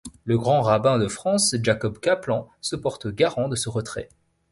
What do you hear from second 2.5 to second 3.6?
se porte garant de